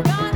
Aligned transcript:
God. 0.00 0.31